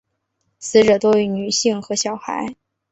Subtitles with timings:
[0.57, 2.55] 死者多为女性和小孩。